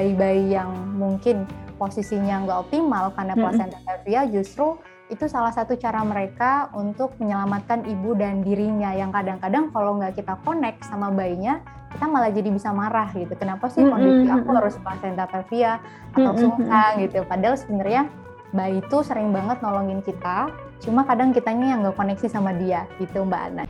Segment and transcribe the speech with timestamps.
[0.00, 1.44] bayi-bayi yang mungkin
[1.76, 4.80] posisinya nggak optimal karena placenta previa justru
[5.12, 10.40] itu salah satu cara mereka untuk menyelamatkan ibu dan dirinya yang kadang-kadang kalau nggak kita
[10.40, 11.60] connect sama bayinya
[11.90, 13.34] kita malah jadi bisa marah gitu.
[13.34, 15.82] Kenapa sih kondisi aku harus placenta previa
[16.14, 17.26] atau sungsang gitu?
[17.26, 18.06] Padahal sebenarnya
[18.54, 23.22] bayi itu sering banget nolongin kita cuma kadang kitanya yang nggak koneksi sama dia gitu
[23.22, 23.64] mbak Ana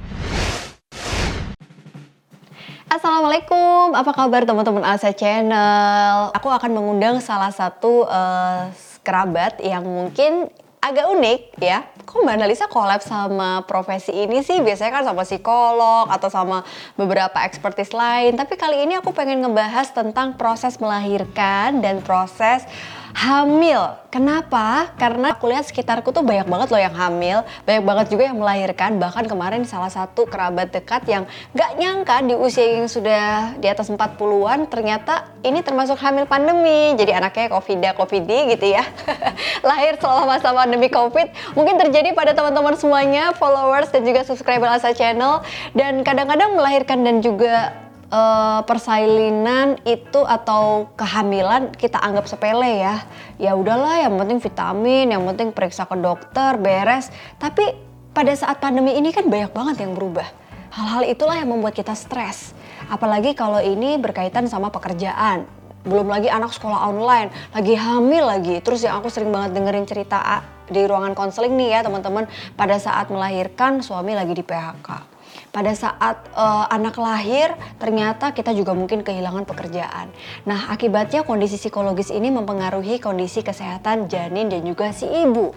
[2.91, 6.35] Assalamualaikum, apa kabar teman-teman Asa Channel?
[6.35, 8.67] Aku akan mengundang salah satu uh,
[9.07, 10.51] kerabat yang mungkin
[10.83, 11.87] agak unik ya.
[12.03, 14.59] Kok Mbak Analisa collab sama profesi ini sih?
[14.59, 16.67] Biasanya kan sama psikolog atau sama
[16.99, 18.35] beberapa expertise lain.
[18.35, 22.67] Tapi kali ini aku pengen ngebahas tentang proses melahirkan dan proses
[23.15, 23.99] hamil.
[24.11, 24.91] Kenapa?
[24.99, 28.99] Karena aku lihat sekitarku tuh banyak banget loh yang hamil, banyak banget juga yang melahirkan.
[28.99, 31.25] Bahkan kemarin salah satu kerabat dekat yang
[31.55, 36.99] gak nyangka di usia yang sudah di atas 40-an ternyata ini termasuk hamil pandemi.
[36.99, 38.83] Jadi anaknya covid covid gitu ya.
[39.69, 41.57] Lahir selama masa pandemi COVID.
[41.57, 45.43] Mungkin terjadi pada teman-teman semuanya, followers dan juga subscriber Asa Channel.
[45.73, 47.73] Dan kadang-kadang melahirkan dan juga
[48.11, 53.07] uh, persalinan itu atau kehamilan kita anggap sepele ya.
[53.41, 57.09] Ya udahlah, yang penting vitamin, yang penting periksa ke dokter, beres.
[57.41, 57.73] Tapi
[58.11, 60.27] pada saat pandemi ini kan banyak banget yang berubah.
[60.71, 62.55] Hal-hal itulah yang membuat kita stres.
[62.87, 65.47] Apalagi kalau ini berkaitan sama pekerjaan.
[65.81, 68.61] Belum lagi anak sekolah online, lagi hamil lagi.
[68.61, 72.29] Terus yang aku sering banget dengerin cerita di ruangan konseling nih ya teman-teman.
[72.55, 75.20] Pada saat melahirkan suami lagi di PHK
[75.51, 80.11] pada saat uh, anak lahir ternyata kita juga mungkin kehilangan pekerjaan.
[80.47, 85.51] Nah, akibatnya kondisi psikologis ini mempengaruhi kondisi kesehatan janin dan juga si ibu.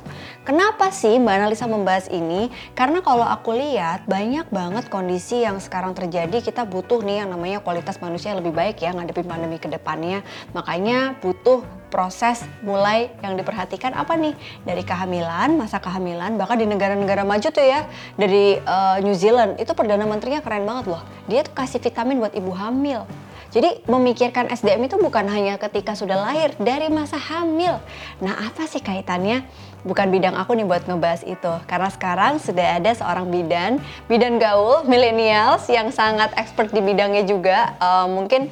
[0.44, 2.50] Kenapa sih Mbak Analisa membahas ini?
[2.74, 7.62] Karena kalau aku lihat banyak banget kondisi yang sekarang terjadi kita butuh nih yang namanya
[7.62, 10.26] kualitas manusia yang lebih baik ya ngadepin pandemi ke depannya.
[10.58, 14.34] Makanya butuh proses mulai yang diperhatikan apa nih
[14.66, 17.86] dari kehamilan, masa kehamilan, bahkan di negara-negara maju tuh ya
[18.18, 21.06] dari uh, New Zealand itu perdana menterinya keren banget loh.
[21.30, 23.06] Dia tuh kasih vitamin buat ibu hamil.
[23.54, 27.78] Jadi memikirkan SDM itu bukan hanya ketika sudah lahir, dari masa hamil.
[28.18, 29.46] Nah apa sih kaitannya?
[29.86, 31.54] Bukan bidang aku nih buat ngebahas itu.
[31.70, 33.78] Karena sekarang sudah ada seorang bidan,
[34.10, 37.78] bidan gaul, millennials yang sangat expert di bidangnya juga.
[37.78, 38.50] Uh, mungkin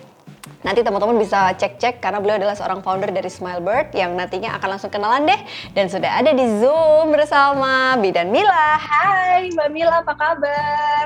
[0.61, 4.93] Nanti teman-teman bisa cek-cek karena beliau adalah seorang founder dari Smilebird yang nantinya akan langsung
[4.93, 5.41] kenalan deh.
[5.73, 8.77] Dan sudah ada di Zoom bersama Bidan Mila.
[8.77, 11.05] Hai Mbak Mila, apa kabar?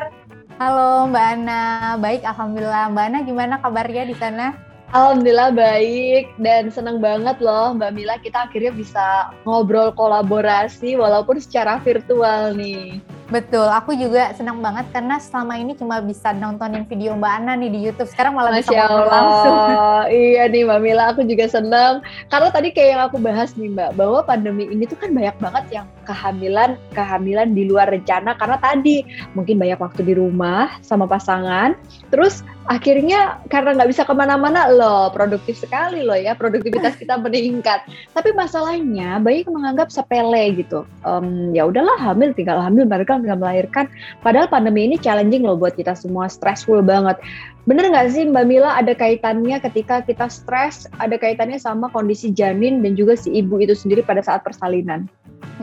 [0.55, 1.63] Halo Mbak Ana,
[1.99, 2.87] baik Alhamdulillah.
[2.91, 4.74] Mbak Ana gimana kabarnya di sana?
[4.93, 11.81] Alhamdulillah baik dan senang banget loh Mbak Mila kita akhirnya bisa ngobrol kolaborasi walaupun secara
[11.81, 13.01] virtual nih.
[13.25, 17.73] Betul, aku juga senang banget karena selama ini cuma bisa nontonin video Mbak Ana nih
[17.73, 18.05] di YouTube.
[18.05, 19.57] Sekarang malah Masya bisa ngobrol langsung.
[20.13, 22.05] Iya nih Mbak Mila, aku juga senang.
[22.29, 25.65] Karena tadi kayak yang aku bahas nih Mbak, bahwa pandemi ini tuh kan banyak banget
[25.73, 29.01] yang kehamilan, kehamilan di luar rencana karena tadi
[29.33, 31.73] mungkin banyak waktu di rumah sama pasangan.
[32.13, 37.85] Terus akhirnya karena nggak bisa ke mana-mana loh, produktif sekali loh ya, produktivitas kita meningkat.
[38.13, 40.87] Tapi masalahnya banyak menganggap sepele gitu.
[41.05, 43.85] Um, ya udahlah hamil, tinggal hamil mereka nggak melahirkan
[44.21, 47.17] padahal pandemi ini challenging loh buat kita semua stressful banget
[47.65, 52.85] bener nggak sih Mbak Mila ada kaitannya ketika kita stres ada kaitannya sama kondisi janin
[52.85, 55.09] dan juga si ibu itu sendiri pada saat persalinan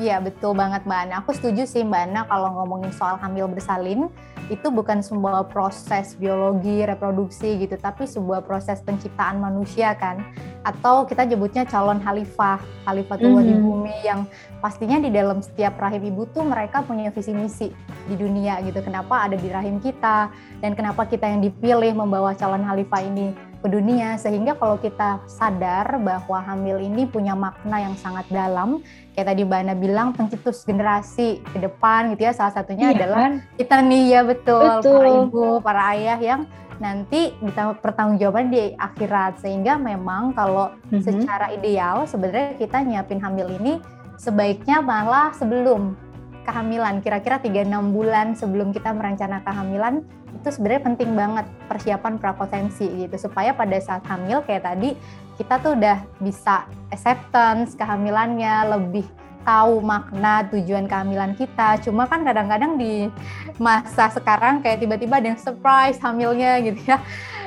[0.00, 1.14] Iya betul banget Mbak Ana.
[1.20, 4.08] Aku setuju sih Mbak Ana kalau ngomongin soal hamil bersalin
[4.50, 10.24] itu bukan sebuah proses biologi reproduksi gitu, tapi sebuah proses penciptaan manusia kan.
[10.66, 13.50] Atau kita nyebutnya calon halifah, halifah tua mm -hmm.
[13.50, 14.20] di bumi yang
[14.58, 17.68] pastinya di dalam setiap rahim ibu tuh mereka punya visi misi
[18.10, 18.82] di dunia gitu.
[18.82, 24.18] Kenapa ada di rahim kita dan kenapa kita yang dipilih membawa calon halifah ini dunia
[24.18, 28.82] sehingga kalau kita sadar bahwa hamil ini punya makna yang sangat dalam
[29.14, 33.18] kayak tadi Mbak Ana bilang pencetus generasi ke depan gitu ya salah satunya iya, adalah
[33.18, 33.32] kan?
[33.58, 36.42] kita nih ya betul, betul para ibu para ayah yang
[36.82, 37.30] nanti
[37.78, 41.02] pertanggungjawaban di akhirat sehingga memang kalau mm-hmm.
[41.04, 43.78] secara ideal sebenarnya kita nyiapin hamil ini
[44.18, 45.94] sebaiknya malah sebelum
[46.42, 49.94] kehamilan kira-kira 3-6 bulan sebelum kita merencanakan kehamilan
[50.32, 54.96] itu sebenarnya penting banget persiapan prapotensi gitu supaya pada saat hamil kayak tadi
[55.36, 59.06] kita tuh udah bisa acceptance kehamilannya lebih
[59.42, 61.82] tahu makna tujuan kehamilan kita.
[61.82, 63.10] Cuma kan kadang-kadang di
[63.58, 66.98] masa sekarang kayak tiba-tiba ada yang surprise hamilnya gitu ya.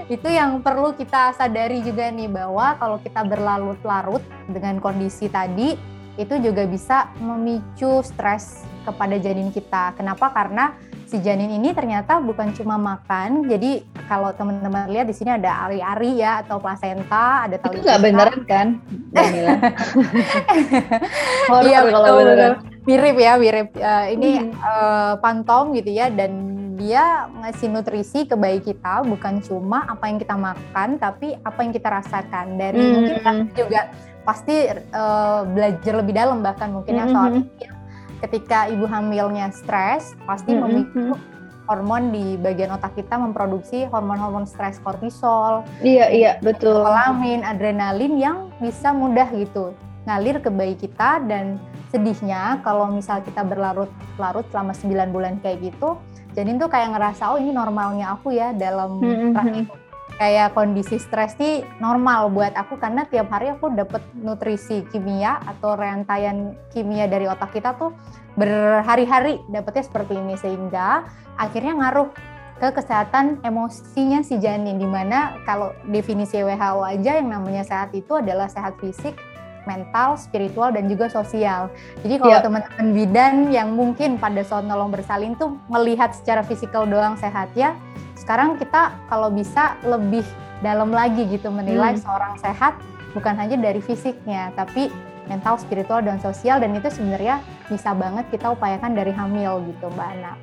[0.06, 5.74] Itu yang perlu kita sadari juga nih bahwa kalau kita berlarut-larut dengan kondisi tadi
[6.16, 9.98] itu juga bisa memicu stres kepada janin kita.
[9.98, 10.30] Kenapa?
[10.32, 13.46] Karena si janin ini ternyata bukan cuma makan.
[13.46, 17.81] Jadi kalau teman-teman lihat di sini ada ari-ari ya atau plasenta, ada tali.
[17.81, 18.68] Itu nggak beneran kan?
[21.66, 22.54] Iya betul, betul.
[22.86, 23.69] Mirip ya, mirip.
[23.78, 24.52] Uh, ini hmm.
[24.60, 26.31] uh, pantom gitu ya dan
[26.75, 31.72] dia ngasih nutrisi ke bayi kita bukan cuma apa yang kita makan tapi apa yang
[31.72, 32.92] kita rasakan dari hmm.
[32.92, 33.81] mungkin juga
[34.28, 37.75] pasti uh, belajar lebih dalam bahkan mungkin ya soal hmm
[38.25, 40.66] ketika ibu hamilnya stres pasti mm -hmm.
[40.66, 41.06] memicu
[41.66, 45.66] hormon di bagian otak kita memproduksi hormon-hormon stres kortisol.
[45.81, 46.86] Iya, iya, betul.
[46.86, 49.74] Kolamin, adrenalin yang bisa mudah gitu
[50.06, 51.57] ngalir ke bayi kita dan
[51.89, 55.98] sedihnya kalau misal kita berlarut-larut selama 9 bulan kayak gitu,
[56.38, 59.85] janin tuh kayak ngerasa oh ini normalnya aku ya dalam mm -hmm
[60.16, 65.76] kayak kondisi stres ini normal buat aku karena tiap hari aku dapat nutrisi kimia atau
[65.76, 67.92] rantaian kimia dari otak kita tuh
[68.40, 71.04] berhari-hari dapetnya seperti ini sehingga
[71.36, 72.10] akhirnya ngaruh
[72.56, 78.16] ke kesehatan emosinya si janin di mana kalau definisi WHO aja yang namanya sehat itu
[78.16, 79.20] adalah sehat fisik
[79.66, 81.74] mental, spiritual, dan juga sosial.
[82.06, 82.46] Jadi kalau yeah.
[82.46, 87.74] teman-teman bidan yang mungkin pada saat nolong bersalin tuh melihat secara fisikal doang sehat ya,
[88.16, 90.24] sekarang kita kalau bisa lebih
[90.64, 92.04] dalam lagi gitu menilai hmm.
[92.04, 92.80] seorang sehat
[93.12, 94.92] bukan hanya dari fisiknya tapi
[95.26, 100.08] mental, spiritual dan sosial dan itu sebenarnya bisa banget kita upayakan dari hamil gitu Mbak
[100.18, 100.34] Ana.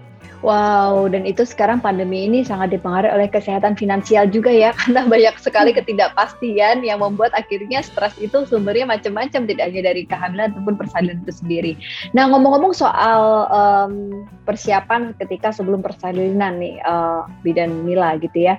[0.42, 5.38] Wow, dan itu sekarang pandemi ini sangat dipengaruhi oleh kesehatan finansial juga ya, karena banyak
[5.38, 5.78] sekali hmm.
[5.78, 11.32] ketidakpastian yang membuat akhirnya stres itu sumbernya macam-macam, tidak hanya dari kehamilan ataupun persalinan itu
[11.32, 11.72] sendiri.
[12.10, 18.58] Nah, ngomong-ngomong soal um, persiapan ketika sebelum persalinan nih, uh, bidan Mila gitu ya,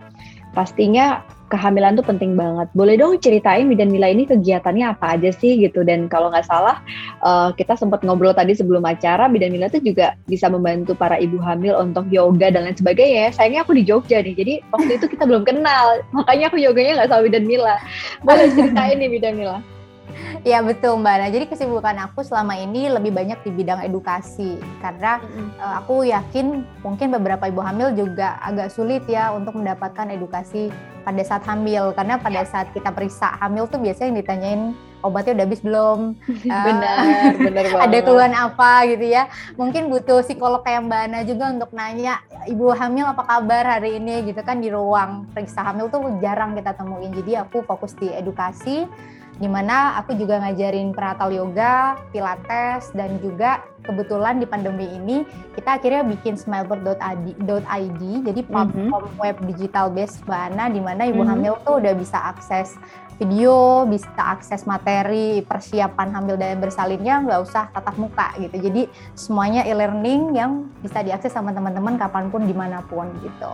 [0.56, 1.20] pastinya
[1.54, 2.66] kehamilan tuh penting banget.
[2.74, 5.86] Boleh dong ceritain bidan Mila ini kegiatannya apa aja sih gitu?
[5.86, 6.82] Dan kalau nggak salah
[7.22, 11.38] uh, kita sempat ngobrol tadi sebelum acara, bidan Mila tuh juga bisa membantu para ibu
[11.38, 13.30] hamil untuk yoga dan lain sebagainya.
[13.30, 13.32] Ya.
[13.38, 17.10] Sayangnya aku di Jogja nih, jadi waktu itu kita belum kenal, makanya aku yoganya nggak
[17.14, 17.78] sama bidan Mila.
[18.26, 19.62] Boleh ceritain nih bidan Mila?
[20.50, 21.16] Ya betul Mbak.
[21.24, 25.48] Nah, jadi kesibukan aku selama ini lebih banyak di bidang edukasi karena mm-hmm.
[25.56, 30.68] uh, aku yakin mungkin beberapa ibu hamil juga agak sulit ya untuk mendapatkan edukasi
[31.04, 32.48] pada saat hamil karena pada ya.
[32.48, 34.62] saat kita periksa hamil tuh biasanya yang ditanyain
[35.04, 36.00] obatnya udah habis belum?
[36.66, 37.86] benar, uh, benar banget.
[37.92, 39.24] Ada keluhan apa gitu ya?
[39.60, 44.32] Mungkin butuh psikolog kayak Mbak Ana juga untuk nanya ibu hamil apa kabar hari ini
[44.32, 47.12] gitu kan di ruang periksa hamil tuh jarang kita temuin.
[47.12, 48.88] Jadi aku fokus di edukasi
[49.42, 55.28] di mana aku juga ngajarin prenatal yoga, pilates, dan juga kebetulan di pandemi ini
[55.58, 58.50] kita akhirnya bikin smilebird.id, jadi mhm.
[58.50, 59.22] platform mm -hmm.
[59.22, 61.32] web digital base Mbak Ana, di mana ibu mm -hmm.
[61.34, 62.78] hamil tuh udah bisa akses
[63.22, 68.58] video, bisa akses materi persiapan hamil dan bersalinnya nggak usah tatap muka gitu.
[68.58, 73.54] Jadi semuanya e-learning yang bisa diakses sama teman-teman kapan pun di mana pun gitu.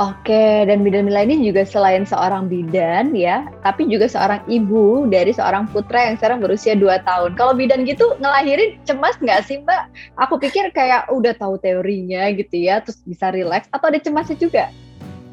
[0.00, 5.36] Oke, dan bidan Mila ini juga selain seorang bidan ya, tapi juga seorang ibu dari
[5.36, 7.36] seorang putra yang sekarang berusia 2 tahun.
[7.36, 9.82] Kalau bidan gitu ngelahirin cemas nggak sih Mbak?
[10.16, 14.72] Aku pikir kayak udah tahu teorinya gitu ya, terus bisa rileks, atau ada cemasnya juga?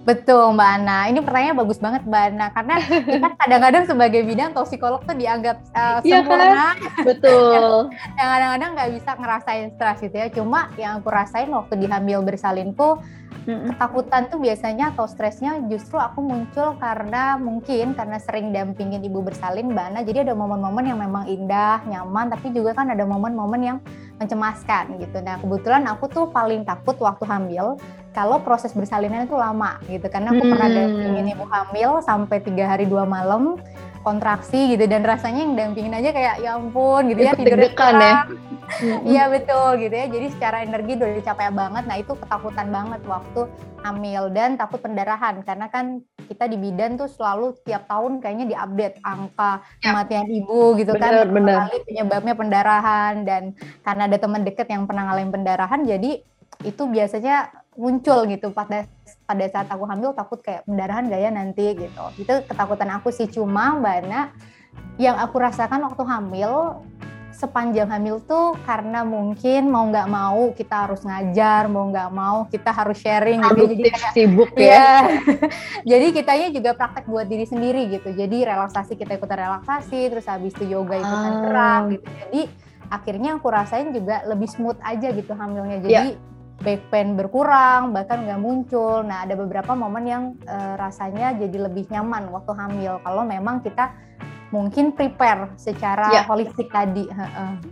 [0.10, 4.66] Betul Mbak Ana, ini pertanyaan bagus banget Mbak Ana karena kita kadang-kadang sebagai bidan atau
[4.66, 6.76] psikolog tuh dianggap uh, iya sempurna, kan?
[7.06, 7.94] betul.
[8.20, 10.28] yang kadang-kadang nggak bisa ngerasain stres gitu ya.
[10.34, 12.98] Cuma yang aku rasain waktu dihamil bersalinku
[13.74, 19.74] Ketakutan tuh biasanya atau stresnya justru aku muncul karena mungkin karena sering dampingin ibu bersalin
[19.74, 20.02] Mbak Ana.
[20.06, 23.78] Jadi ada momen-momen yang memang indah, nyaman, tapi juga kan ada momen-momen yang
[24.20, 25.18] mencemaskan gitu.
[25.24, 27.80] Nah kebetulan aku tuh paling takut waktu hamil
[28.12, 30.06] kalau proses bersalinan itu lama gitu.
[30.12, 30.52] Karena aku hmm.
[30.54, 33.58] pernah dampingin ibu hamil sampai tiga hari dua malam
[34.02, 38.20] kontraksi gitu dan rasanya yang dampingin aja kayak ya ampun gitu ya tidurnya ya.
[39.02, 40.08] iya betul gitu ya.
[40.08, 41.84] Jadi secara energi udah dicapai banget.
[41.90, 43.42] Nah itu ketakutan banget waktu
[43.82, 45.42] hamil dan takut pendarahan.
[45.44, 49.90] Karena kan kita di bidan tuh selalu tiap tahun kayaknya diupdate angka ya.
[49.90, 51.58] kematian ibu gitu bener, kan bener.
[51.66, 53.14] kali penyebabnya pendarahan.
[53.26, 53.44] Dan
[53.82, 56.12] karena ada teman deket yang pernah ngalamin pendarahan jadi
[56.68, 58.84] itu biasanya muncul gitu pada
[59.30, 62.06] pada saat aku hamil takut kayak pendarahan gak ya nanti gitu.
[62.18, 63.30] Itu ketakutan aku sih.
[63.30, 64.34] Cuma mbak Ana
[64.98, 66.82] yang aku rasakan waktu hamil
[67.30, 72.74] sepanjang hamil tuh karena mungkin mau nggak mau kita harus ngajar mau nggak mau kita
[72.74, 73.64] harus sharing gitu.
[73.70, 74.92] Jadi kayak, sibuk ya, ya.
[75.96, 78.12] jadi kitanya juga praktek buat diri sendiri gitu.
[78.12, 81.40] Jadi relaksasi kita ikutan relaksasi terus habis itu yoga ikutan ah.
[81.46, 82.08] gerak gitu.
[82.12, 82.42] Jadi
[82.90, 85.80] akhirnya aku rasain juga lebih smooth aja gitu hamilnya.
[85.86, 86.28] Jadi yeah
[86.60, 89.02] back pain berkurang bahkan nggak muncul.
[89.04, 93.00] Nah ada beberapa momen yang e, rasanya jadi lebih nyaman waktu hamil.
[93.04, 93.96] Kalau memang kita
[94.50, 96.22] mungkin prepare secara Ya.
[96.26, 97.06] holistik tadi.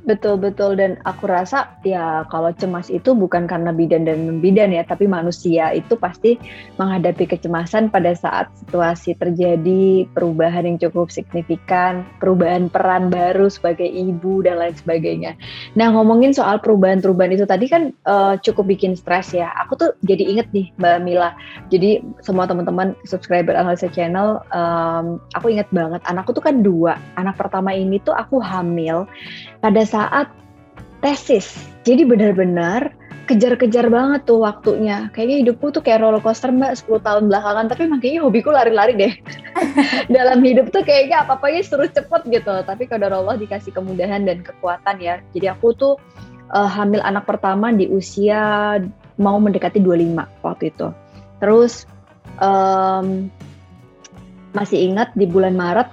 [0.06, 4.86] Betul betul dan aku rasa ya kalau cemas itu bukan karena bidan dan non-bidan ya,
[4.86, 6.38] tapi manusia itu pasti
[6.78, 14.46] menghadapi kecemasan pada saat situasi terjadi perubahan yang cukup signifikan, perubahan peran baru sebagai ibu
[14.46, 15.34] dan lain sebagainya.
[15.74, 19.50] Nah ngomongin soal perubahan-perubahan itu tadi kan eh, cukup bikin stres ya.
[19.66, 21.34] Aku tuh jadi inget nih Mbak Mila.
[21.74, 27.00] Jadi semua teman-teman subscriber Analisa Channel, em, aku inget banget anakku tuh kan dua.
[27.16, 29.08] Anak pertama ini tuh aku hamil
[29.64, 30.28] pada saat
[31.00, 31.56] tesis.
[31.88, 32.92] Jadi benar-benar
[33.28, 35.12] kejar-kejar banget tuh waktunya.
[35.12, 37.66] Kayaknya hidupku tuh kayak roller coaster mbak 10 tahun belakangan.
[37.72, 39.14] Tapi emang kayaknya hobiku lari-lari deh.
[40.16, 42.54] Dalam hidup tuh kayaknya apa-apanya suruh cepet gitu.
[42.64, 45.20] Tapi kalau Allah dikasih kemudahan dan kekuatan ya.
[45.32, 45.94] Jadi aku tuh
[46.52, 48.80] eh, hamil anak pertama di usia
[49.20, 50.88] mau mendekati 25 waktu itu.
[51.38, 51.86] Terus
[52.42, 53.30] em,
[54.54, 55.90] masih ingat di bulan Maret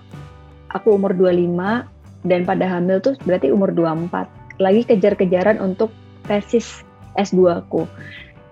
[0.76, 1.86] aku umur 25
[2.26, 4.60] dan pada hamil tuh berarti umur 24.
[4.60, 5.90] Lagi kejar-kejaran untuk
[6.26, 6.84] tesis
[7.18, 7.86] S2 aku.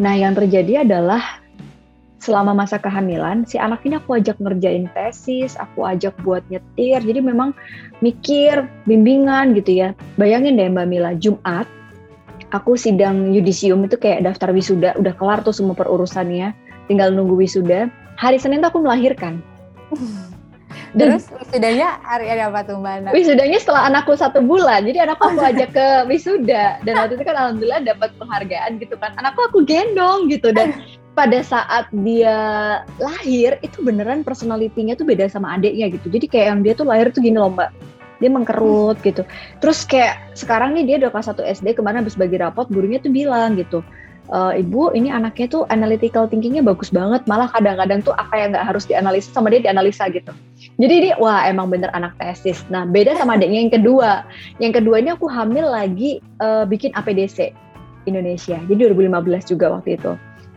[0.01, 1.43] Nah, yang terjadi adalah
[2.23, 7.03] selama masa kehamilan, si anak ini aku ajak ngerjain tesis, aku ajak buat nyetir.
[7.03, 7.51] Jadi memang
[7.99, 9.89] mikir, bimbingan gitu ya.
[10.15, 11.67] Bayangin deh Mbak Mila, Jumat
[12.53, 16.53] aku sidang yudisium itu kayak daftar wisuda, udah kelar tuh semua perurusannya,
[16.87, 17.89] tinggal nunggu wisuda.
[18.21, 19.41] Hari Senin tuh aku melahirkan.
[20.93, 23.09] Terus wisudanya hari ada apa tuh Mbak Ana?
[23.17, 24.85] wisudanya setelah anakku satu bulan.
[24.85, 26.85] Jadi anakku aku ajak ke wisuda.
[26.85, 29.17] Dan waktu itu kan alhamdulillah dapat penghargaan gitu kan.
[29.17, 30.53] Anakku aku gendong gitu.
[30.53, 30.77] Dan
[31.17, 32.37] pada saat dia
[33.01, 36.13] lahir itu beneran personalitinya tuh beda sama adiknya gitu.
[36.13, 37.73] Jadi kayak yang dia tuh lahir tuh gini loh mbak.
[38.21, 39.25] Dia mengkerut gitu.
[39.65, 43.01] Terus kayak sekarang nih dia udah kelas 1 SD ke mana habis bagi rapot gurunya
[43.01, 43.81] tuh bilang gitu
[44.33, 48.65] "E, ibu ini anaknya tuh analytical thinkingnya bagus banget malah kadang-kadang tuh apa yang nggak
[48.65, 50.33] harus dianalisa sama dia dianalisa gitu
[50.81, 52.65] jadi ini wah emang bener anak tesis.
[52.73, 54.25] Nah beda sama adiknya yang kedua.
[54.57, 57.53] Yang kedua ini aku hamil lagi eh, bikin APDC
[58.09, 58.57] Indonesia.
[58.57, 60.13] Jadi 2015 juga waktu itu.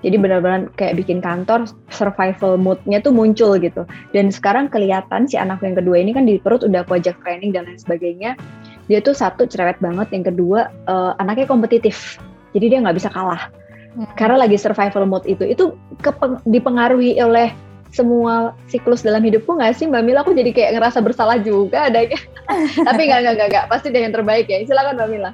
[0.06, 3.90] Jadi benar-benar kayak bikin kantor survival mood-nya tuh muncul gitu.
[4.14, 7.50] Dan sekarang kelihatan si anak yang kedua ini kan di perut udah aku ajak training
[7.52, 8.38] dan lain sebagainya.
[8.86, 12.22] Dia tuh satu cerewet banget, yang kedua eh, anaknya kompetitif.
[12.54, 13.50] Jadi dia nggak bisa kalah
[13.96, 14.12] Hmm.
[14.20, 15.72] karena lagi survival mode itu itu
[16.04, 17.56] kepeng- dipengaruhi oleh
[17.90, 22.20] semua siklus dalam hidupku nggak sih Mbak Mila aku jadi kayak ngerasa bersalah juga adanya
[22.88, 25.32] tapi nggak nggak nggak pasti dia yang terbaik ya silakan Mbak Mila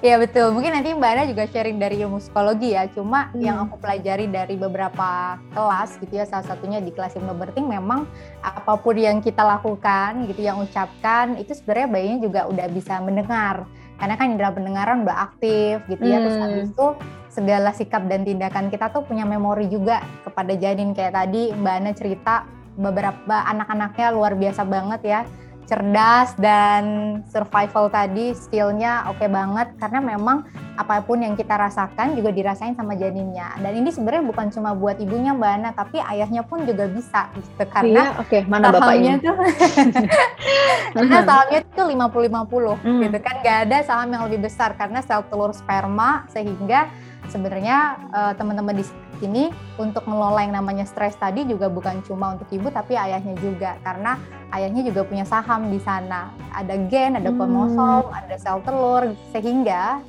[0.00, 0.56] Iya betul.
[0.56, 2.88] Mungkin nanti Mbak Ana juga sharing dari ilmu psikologi ya.
[2.88, 3.44] Cuma Hmm.
[3.44, 8.08] yang aku pelajari dari beberapa kelas gitu ya, salah satunya di kelas hypnobirthing memang
[8.40, 13.68] apa pun yang kita lakukan gitu, yang ucapkan itu sebenarnya bayinya juga udah bisa mendengar.
[14.00, 16.24] Karena kan indera pendengaran udah aktif gitu ya.
[16.24, 16.44] Terus Hmm.
[16.48, 16.86] habis itu
[17.30, 20.92] segala sikap dan tindakan kita tuh punya memori juga kepada janin.
[20.92, 22.34] Kayak tadi Mbak Ana cerita
[22.74, 25.22] beberapa anak-anaknya luar biasa banget ya.
[25.62, 26.82] Cerdas dan
[27.30, 29.70] survival tadi skillnya oke banget.
[29.78, 30.42] Karena memang
[30.74, 33.54] apa pun yang kita rasakan juga dirasain sama janinnya.
[33.62, 37.54] Dan ini sebenarnya bukan cuma buat ibunya mbak Ana tapi ayahnya pun juga bisa gitu.
[37.54, 38.38] Iya karena oke.
[38.50, 39.36] Mana bapaknya tuh
[40.98, 41.60] karena sahamnya?
[41.70, 43.00] tuh 50-50 Hmm.
[43.06, 43.34] gitu kan.
[43.40, 46.90] Gak ada saham yang lebih besar karena sel telur sperma sehingga
[47.30, 47.78] sebenarnya
[48.10, 48.84] eh, teman-teman di
[49.20, 53.78] sini untuk ngelola yang namanya stres tadi juga bukan cuma untuk ibu tapi ayahnya juga.
[53.80, 54.18] Karena
[54.50, 56.34] ayahnya juga punya saham di sana.
[56.50, 57.38] Ada gen ada Hmm.
[57.38, 59.14] kromosom ada sel telur.
[59.30, 60.02] Sehingga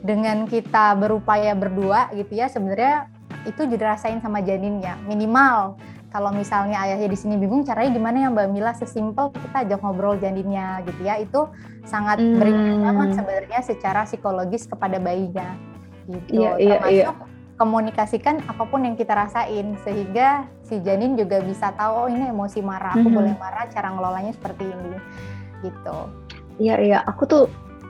[0.00, 3.08] dengan kita berupaya berdua gitu ya sebenarnya
[3.44, 4.96] itu dirasain sama janinnya.
[5.04, 5.76] Minimal
[6.14, 8.72] kalau misalnya ayahnya di sini bingung caranya gimana ya Mbak Mila?
[8.78, 11.18] Sesimpel kita ajak ngobrol janinnya gitu ya.
[11.18, 11.50] Itu
[11.84, 12.38] sangat Hmm.
[12.38, 15.73] berimpact banget sebenarnya secara psikologis kepada bayinya
[16.08, 17.32] gitu Iya, iya, termasuk iya.
[17.54, 22.60] komunikasikan apa pun yang kita rasain sehingga si janin juga bisa tahu oh ini emosi
[22.60, 23.16] marah aku Mhm.
[23.16, 24.98] boleh marah cara ngelolanya seperti ini
[25.62, 26.10] gitu
[26.54, 27.44] Iya iya, aku tuh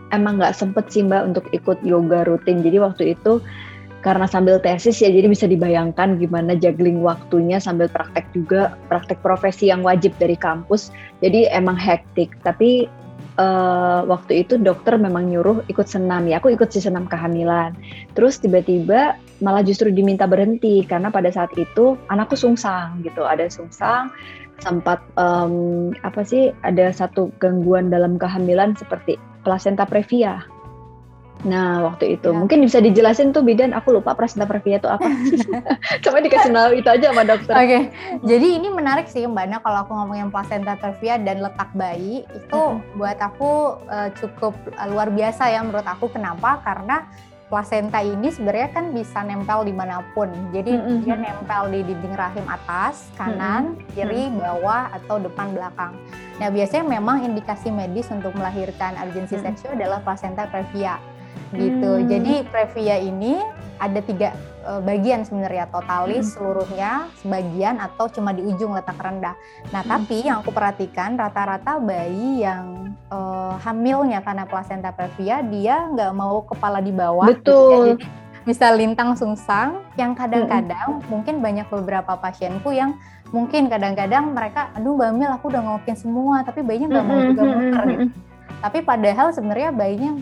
[0.08, 2.64] emang nggak sempet sih mbak untuk ikut yoga rutin.
[2.64, 3.44] Jadi waktu itu
[4.00, 9.68] karena sambil tesis ya, jadi bisa dibayangkan gimana juggling waktunya sambil praktek juga, praktek profesi
[9.68, 10.92] yang wajib dari kampus.
[11.20, 12.32] Jadi emang hektik.
[12.40, 12.88] Tapi
[13.38, 16.38] eh, waktu itu dokter memang nyuruh ikut senam ya.
[16.38, 17.74] Aku ikut si senam kehamilan.
[18.14, 24.08] Terus tiba-tiba malah justru diminta berhenti karena pada saat itu anakku sungsang gitu, ada sungsang
[24.62, 30.46] sempat em, apa sih ada satu gangguan dalam kehamilan seperti placenta previa.
[31.44, 32.34] Nah waktu itu Ya.
[32.34, 35.04] mungkin bisa dijelasin tuh bidan aku lupa placenta previa itu apa.
[36.04, 37.54] Coba dikasih tahu itu aja sama dokter.
[37.54, 37.78] Oke,
[38.24, 42.56] jadi ini menarik sih Mbak Ana kalau aku ngomongin placenta previa dan letak bayi itu
[42.56, 42.96] Mhm.
[42.96, 43.50] buat aku
[43.86, 46.08] eh, cukup eh, luar biasa ya menurut aku.
[46.08, 46.64] Kenapa?
[46.64, 47.04] Karena
[47.44, 50.32] plasenta ini sebenarnya kan bisa nempel di mana pun.
[50.50, 50.98] Jadi Mm -hmm.
[51.04, 55.92] dia nempel di dinding rahim atas, kanan, kiri, bawah, atau depan belakang.
[56.34, 59.44] Nah biasanya memang indikasi medis untuk melahirkan urgensi Mm.
[59.44, 60.96] seksual adalah placenta previa
[61.52, 61.90] gitu.
[61.98, 62.06] Hmm.
[62.06, 63.38] Jadi previa ini
[63.76, 64.32] ada tiga
[64.64, 66.32] eh, bagian sebenarnya totalis Mm.
[66.32, 69.36] seluruhnya, sebagian atau cuma di ujung letak rendah.
[69.70, 69.90] Nah Mm.
[69.90, 76.42] tapi yang aku perhatikan rata-rata bayi yang eh, hamilnya karena placenta previa dia nggak mau
[76.42, 77.28] kepala di bawah.
[77.28, 77.44] gitu ya.
[77.44, 77.84] Betul.
[78.00, 78.04] Jadi
[78.44, 82.92] bisa lintang sungsang yang kadang-kadang mungkin banyak beberapa pasienku yang
[83.32, 87.42] mungkin kadang-kadang mereka aduh Mbak Mil aku udah ngokin semua tapi bayinya nggak mau juga
[87.42, 88.04] muter gitu.
[88.60, 90.12] Tapi padahal sebenarnya bayinya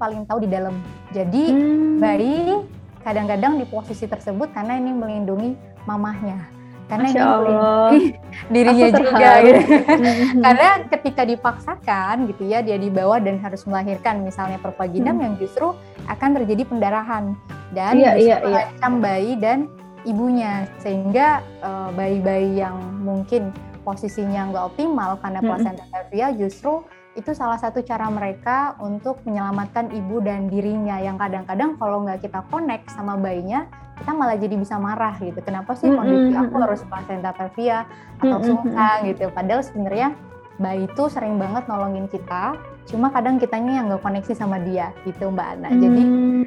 [0.00, 0.80] paling tahu di dalam.
[1.12, 2.00] Jadi Hmm.
[2.00, 2.56] bayi
[3.04, 5.50] kadang-kadang di posisi tersebut karena ini melindungi
[5.84, 6.40] mamahnya.
[6.88, 7.38] Karena Masya ini Allah.
[7.38, 8.00] melindungi
[8.56, 9.60] dirinya juga gitu.
[9.62, 10.40] Hmm.
[10.48, 15.24] Karena ketika dipaksakan gitu ya dia dibawa dan harus melahirkan misalnya pervaginam Hmm.
[15.28, 15.76] yang justru
[16.08, 17.36] akan terjadi pendarahan
[17.70, 18.88] dan Iya, iya, iya.
[18.90, 19.70] bayi dan
[20.02, 25.50] ibunya sehingga eh, bayi-bayi yang mungkin posisinya nggak optimal karena Mm-mm.
[25.54, 26.82] placenta previa justru
[27.18, 32.46] itu salah satu cara mereka untuk menyelamatkan ibu dan dirinya yang kadang-kadang kalau nggak kita
[32.46, 33.66] connect sama bayinya
[34.00, 35.36] kita malah jadi bisa marah gitu.
[35.44, 37.84] Kenapa sih kondisi aku harus placenta previa
[38.16, 39.28] atau Mm-mm, sungsang gitu?
[39.28, 40.08] Padahal sebenarnya
[40.56, 42.56] bayi itu sering banget nolongin kita
[42.88, 45.70] cuma kadang kitanya yang nggak koneksi sama dia gitu mbak Ana.
[45.76, 46.44] Jadi Hmm.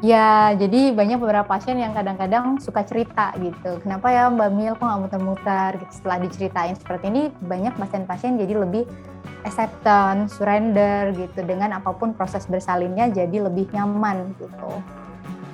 [0.00, 3.84] Ya, jadi banyak beberapa pasien yang kadang-kadang suka cerita gitu.
[3.84, 5.70] Kenapa ya Mbak Mil kok nggak muter-muter?
[5.76, 5.92] Gitu.
[5.92, 8.88] Setelah diceritain seperti ini, banyak pasien-pasien jadi lebih
[9.44, 11.44] acceptance, surrender gitu.
[11.44, 14.80] Dengan apa pun proses bersalinnya jadi lebih nyaman gitu.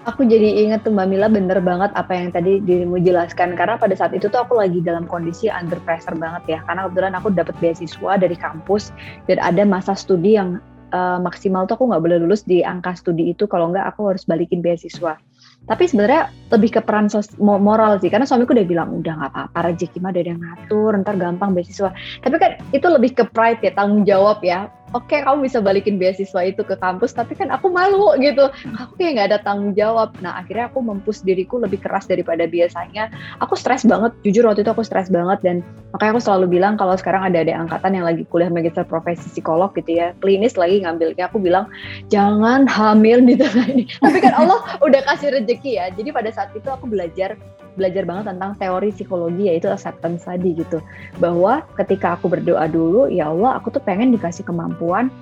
[0.07, 3.99] Aku jadi inget tuh Mbak Mila bener banget apa yang tadi dirimu jelaskan karena pada
[3.99, 7.59] saat itu tuh aku lagi dalam kondisi under pressure banget ya karena kebetulan aku dapat
[7.59, 8.95] beasiswa dari kampus
[9.27, 10.63] dan ada masa studi yang
[10.93, 14.27] uh, maksimal tuh aku nggak boleh lulus di angka studi itu kalau nggak aku harus
[14.27, 15.19] balikin beasiswa.
[15.67, 19.33] Tapi sebenarnya lebih ke peran sos- mo- moral sih karena suamiku udah bilang udah nggak
[19.35, 21.91] apa-apa rezeki mah ada yang ngatur ntar gampang beasiswa.
[22.23, 24.71] Tapi kan itu lebih ke pride ya tanggung jawab ya.
[24.95, 28.47] Oke kamu bisa balikin beasiswa itu ke kampus tapi kan aku malu gitu
[28.79, 30.15] aku kayak nggak ada tanggung jawab.
[30.23, 33.11] Nah akhirnya aku mempus diriku lebih keras daripada biasanya.
[33.43, 36.95] Aku stres banget, jujur waktu itu aku stres banget dan makanya aku selalu bilang kalau
[36.95, 41.27] sekarang ada ada angkatan yang lagi kuliah magister profesi psikolog gitu ya, klinis lagi ngambilnya,
[41.27, 41.67] aku bilang
[42.07, 43.85] jangan hamil di tengah ini.
[43.99, 45.91] Tapi kan Allah udah kasih rezeki ya.
[45.91, 47.35] Jadi pada saat itu aku belajar
[47.77, 50.83] belajar banget tentang teori psikologi yaitu acceptance tadi gitu.
[51.21, 55.13] Bahwa ketika aku berdoa dulu ya Allah aku tuh pengen dikasih kemampuan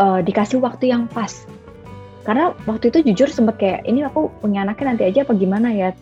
[0.00, 1.44] uh, dikasih waktu yang pas.
[2.26, 5.94] Karena waktu itu jujur sempet kayak ini aku punya anaknya nanti aja apa gimana ya?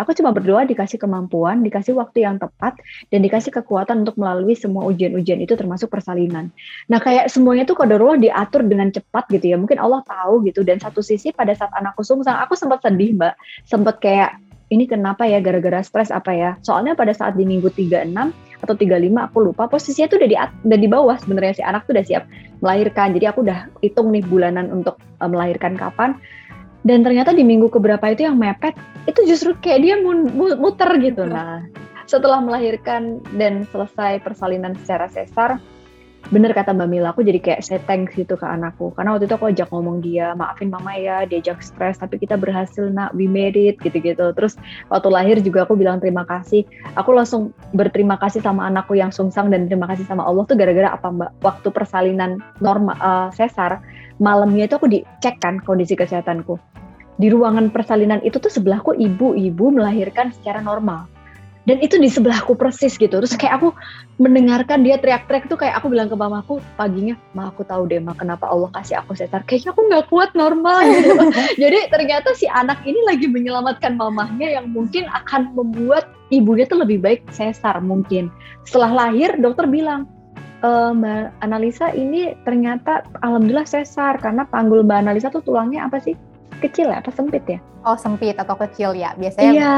[0.00, 2.72] Aku cuma berdoa dikasih kemampuan dikasih waktu yang tepat
[3.12, 6.48] dan dikasih kekuatan untuk melalui semua ujian-ujian itu termasuk persalinan.
[6.88, 9.56] Nah kayak semuanya tuh kodarullah diatur dengan cepat gitu ya.
[9.60, 10.64] Mungkin Allah tahu gitu.
[10.64, 13.36] Dan satu sisi pada saat anakku sungsang aku sempat sedih mbak.
[13.68, 14.40] Sempat kayak
[14.70, 16.50] ini kenapa ya gara-gara stres apa ya?
[16.62, 18.14] Soalnya pada saat di minggu 36
[18.60, 21.98] atau 35 aku lupa posisinya tuh udah di udah di bawah sebenarnya si anak tuh
[21.98, 22.24] udah siap
[22.62, 23.10] melahirkan.
[23.18, 26.14] Jadi aku udah hitung nih bulanan untuk uh, melahirkan kapan.
[26.80, 28.72] Dan ternyata di minggu keberapa itu yang mepet
[29.04, 29.94] itu justru kayak dia
[30.56, 31.28] muter gitu.
[31.28, 31.66] Nah
[32.10, 35.62] setelah melahirkan dan selesai persalinan secara sesar
[36.28, 38.92] bener kata Mbak Mila, aku jadi kayak say thanks gitu ke anakku.
[38.92, 42.92] Karena waktu itu aku ajak ngomong dia, maafin mama ya, diajak stres, tapi kita berhasil
[42.92, 44.30] nak, we made it, gitu-gitu.
[44.36, 44.60] Terus
[44.92, 46.68] waktu lahir juga aku bilang terima kasih.
[47.00, 50.92] Aku langsung berterima kasih sama anakku yang sungsang dan terima kasih sama Allah tuh gara-gara
[50.92, 51.30] apa Mbak?
[51.40, 53.80] Waktu persalinan normal uh, sesar,
[54.20, 56.60] malamnya itu aku dicek kan kondisi kesehatanku.
[57.20, 61.08] Di ruangan persalinan itu tuh sebelahku ibu-ibu melahirkan secara normal
[61.68, 63.68] dan itu di sebelahku persis gitu terus kayak aku
[64.16, 68.16] mendengarkan dia teriak-teriak tuh kayak aku bilang ke mamaku paginya ma aku tahu deh ma
[68.16, 71.12] kenapa Allah kasih aku sesar kayaknya aku nggak kuat normal gitu
[71.60, 77.00] jadi ternyata si anak ini lagi menyelamatkan mamahnya yang mungkin akan membuat ibunya tuh lebih
[77.04, 78.32] baik sesar mungkin
[78.64, 80.08] setelah lahir dokter bilang
[80.64, 86.16] e, Mbak Analisa ini ternyata alhamdulillah sesar karena panggul Mbak Analisa tuh tulangnya apa sih
[86.60, 87.58] kecil ya apa sempit ya?
[87.88, 89.52] Oh sempit atau kecil ya biasanya.
[89.56, 89.72] Iya.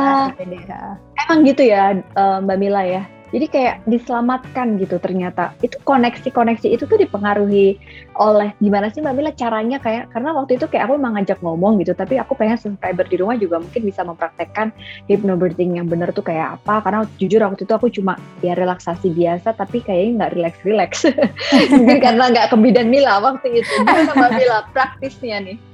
[1.33, 1.97] Emang gitu ya
[2.45, 3.09] Mbak Mila ya.
[3.33, 5.57] Jadi kayak diselamatkan gitu ternyata.
[5.65, 7.81] Itu koneksi-koneksi itu tuh dipengaruhi
[8.21, 11.81] oleh gimana sih Mbak Mila caranya kayak karena waktu itu kayak aku emang ngajak ngomong
[11.81, 14.77] gitu tapi aku pengen subscriber di rumah juga mungkin bisa mempraktekkan
[15.09, 19.57] hypnobirthing yang bener tuh kayak apa karena jujur waktu itu aku cuma ya relaksasi biasa
[19.57, 21.09] tapi kayaknya nggak relax-relax.
[22.05, 23.73] karena nggak ke bidan Mila waktu itu.
[23.81, 25.72] Gimana Mbak Mila praktisnya nih?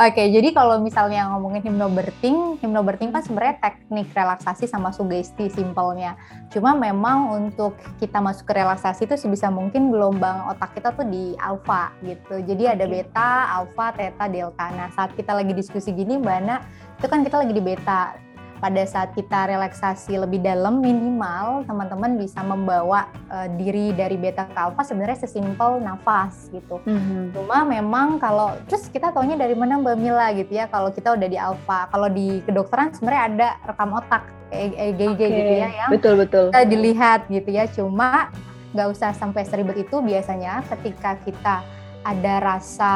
[0.00, 6.16] Oke, jadi kalau misalnya ngomongin hypnobirthing, hypnobirthing kan sebenarnya teknik relaksasi sama sugesti simpelnya.
[6.48, 11.36] Cuma memang untuk kita masuk ke relaksasi itu sebisa mungkin gelombang otak kita tuh di
[11.36, 12.40] alfa gitu.
[12.40, 14.66] Jadi ada beta, alfa, theta, delta.
[14.72, 16.56] Nah, saat kita lagi diskusi gini Mbak Ana,
[16.96, 18.16] itu kan kita lagi di beta
[18.60, 24.54] pada saat kita relaksasi lebih dalam minimal teman-teman bisa membawa uh, diri dari beta ke
[24.54, 26.78] alfa sebenarnya sesimpel nafas gitu.
[26.84, 27.32] Mm-hmm.
[27.32, 31.28] Cuma memang kalau terus kita taunya dari mana Mbak Mila gitu ya kalau kita udah
[31.28, 31.88] di alfa.
[31.88, 35.28] Kalau di kedokteran sebenarnya ada rekam otak EEG okay.
[35.32, 37.64] gitu ya yang betul betul kita dilihat gitu ya.
[37.72, 38.28] Cuma
[38.76, 41.56] nggak usah sampai seribet itu biasanya ketika kita
[42.00, 42.92] ada rasa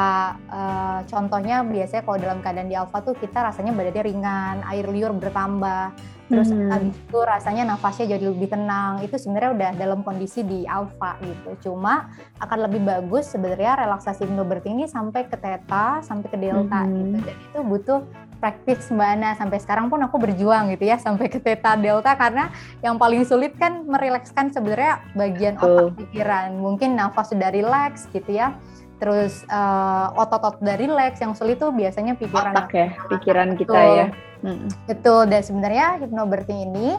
[0.49, 5.13] uh, contohnya biasanya kalau dalam keadaan di alfa tuh kita rasanya badannya ringan, air liur
[5.13, 5.93] bertambah,
[6.25, 6.73] terus hmm.
[6.73, 9.05] habis itu rasanya nafasnya jadi lebih tenang.
[9.05, 11.69] Itu sebenarnya udah dalam kondisi di alfa gitu.
[11.69, 12.09] Cuma
[12.41, 16.93] akan lebih bagus sebenarnya relaksasi hypnobirthing ini sampai ke theta, sampai ke delta hmm.
[16.97, 17.17] gitu.
[17.21, 17.99] Dan itu butuh
[18.41, 22.51] praktis Mbak Ana sampai sekarang pun aku berjuang gitu ya sampai ke theta delta karena
[22.83, 26.57] yang paling sulit kan merilekskan sebenarnya bagian otak pikiran.
[26.57, 28.57] Mungkin nafas sudah rileks gitu ya
[28.95, 33.59] terus uh, otot-otot dari legs yang sulit tuh biasanya pikiran otak ya pikiran betul.
[33.67, 34.07] kita ya
[34.43, 34.67] hmm.
[34.87, 36.95] betul dan sebenarnya hypnobirthing ini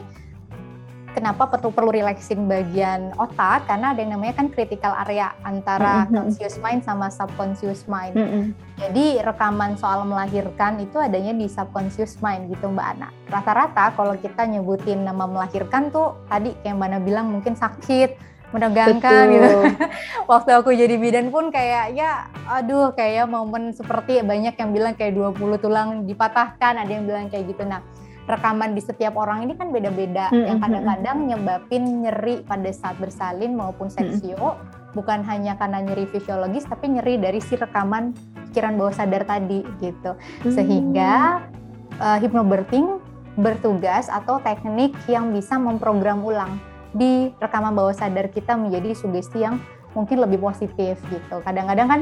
[1.17, 6.13] kenapa perlu perlu relaksin bagian otak karena ada yang namanya kan critical area antara mm-hmm.
[6.13, 8.13] conscious mind sama subconscious mind.
[8.13, 8.43] Mm-hmm.
[8.77, 13.09] Jadi rekaman soal melahirkan itu adanya di subconscious mind gitu Mbak Ana.
[13.33, 19.27] Rata-rata kalau kita nyebutin nama melahirkan tuh tadi kayak Mbak Ana bilang mungkin sakit, menegangkan
[19.27, 19.35] Betul.
[19.35, 19.57] gitu.
[20.31, 25.15] Waktu aku jadi bidan pun kayak ya aduh kayak momen seperti banyak yang bilang kayak
[25.15, 27.67] 20 tulang dipatahkan, ada yang bilang kayak gitu.
[27.67, 27.83] Nah,
[28.27, 30.31] rekaman di setiap orang ini kan beda-beda.
[30.31, 30.47] Mm-hmm.
[30.47, 34.95] Yang kadang-kadang nyebabin nyeri pada saat bersalin maupun seksio, mm-hmm.
[34.95, 38.11] bukan hanya karena nyeri fisiologis tapi nyeri dari si rekaman
[38.51, 40.15] pikiran bawah sadar tadi gitu.
[40.15, 40.51] Mm-hmm.
[40.55, 41.43] Sehingga
[41.99, 42.99] uh, hypnobirthing
[43.39, 49.61] bertugas atau teknik yang bisa memprogram ulang di rekaman bawah sadar kita menjadi sugesti yang
[49.93, 51.35] mungkin lebih positif gitu.
[51.45, 52.01] Kadang-kadang kan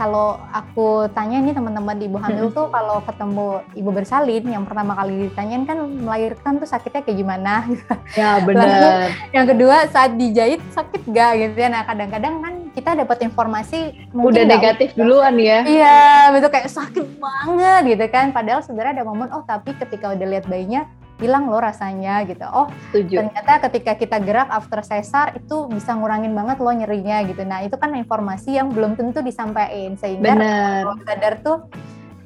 [0.00, 5.28] kalau aku tanya nih teman-teman ibu hamil tuh kalau ketemu ibu bersalin yang pertama kali
[5.28, 7.92] ditanyain kan melahirkan tuh sakitnya kayak gimana gitu.
[8.16, 9.12] Ya benar.
[9.36, 11.68] yang kedua saat dijahit sakit gak gitu ya.
[11.68, 15.04] Nah kadang-kadang kan kita dapat informasi udah negatif gitu.
[15.04, 15.60] duluan ya.
[15.64, 16.00] Iya
[16.32, 18.32] betul kayak sakit banget gitu kan.
[18.32, 20.88] Padahal sebenarnya ada momen oh tapi ketika udah lihat bayinya
[21.22, 22.42] hilang loh rasanya gitu.
[22.50, 23.22] Oh, Setuju.
[23.22, 27.46] ternyata ketika kita gerak after sesar itu bisa ngurangin banget loh nyerinya gitu.
[27.46, 31.58] Nah, itu kan informasi yang belum tentu disampaikan sehingga kalau sadar tuh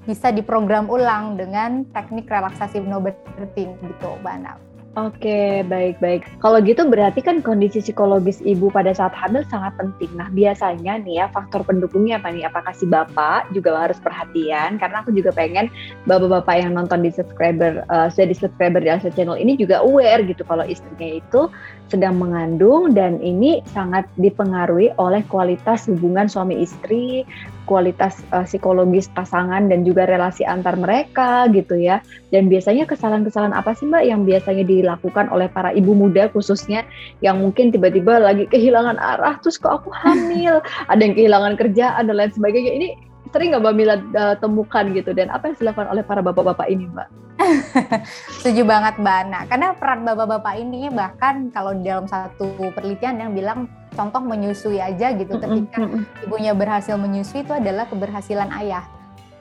[0.08, 4.65] bisa diprogram ulang dengan teknik relaksasi no breathing gitu, Mbak Anam.
[4.96, 6.24] Oke, baik-baik.
[6.40, 10.08] Kalau gitu berarti kan kondisi psikologis ibu pada saat hamil sangat penting.
[10.16, 12.48] Nah, biasanya nih ya faktor pendukungnya apa nih?
[12.48, 14.80] Apakah si bapak juga harus perhatian?
[14.80, 15.68] Karena aku juga pengen
[16.08, 20.24] bapak-bapak yang nonton di subscriber, uh, sudah di subscriber di Alsa Channel ini juga aware
[20.24, 21.52] gitu kalau istrinya itu
[21.86, 27.22] sedang mengandung dan ini sangat dipengaruhi oleh kualitas hubungan suami istri,
[27.66, 32.02] kualitas uh, psikologis pasangan dan juga relasi antar mereka gitu ya.
[32.34, 36.82] Dan biasanya kesalahan-kesalahan apa sih Mbak yang biasanya dilakukan oleh para ibu muda khususnya
[37.22, 40.58] yang mungkin tiba-tiba lagi kehilangan arah terus kok aku hamil,
[40.90, 42.72] ada yang kehilangan kerjaan dan lain sebagainya.
[42.74, 42.88] Ini
[43.32, 45.10] sering nggak Mbak Mila uh, temukan gitu?
[45.16, 47.08] Dan apa yang dilakukan oleh para bapak-bapak ini Mbak?
[48.40, 53.68] Setuju banget Mbak Ana, karena peran bapak-bapak ini bahkan kalau dalam satu penelitian yang bilang
[53.92, 55.36] contoh menyusui aja gitu.
[55.36, 55.84] Ketika
[56.24, 58.84] ibunya berhasil menyusui itu adalah keberhasilan ayah.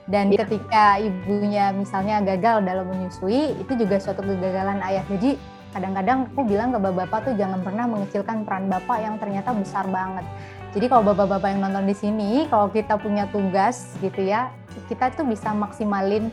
[0.05, 0.45] Dan ya.
[0.45, 5.01] ketika ibunya misalnya gagal dalam menyusui itu juga suatu kegagalan ayah.
[5.09, 5.35] Jadi
[5.75, 10.23] kadang-kadang aku bilang ke bapak-bapak tuh jangan pernah mengecilkan peran bapak yang ternyata besar banget
[10.75, 14.51] jadi kalau bapak-bapak yang nonton di sini kalau kita punya tugas gitu ya
[14.91, 16.27] kita tuh bisa maksimalin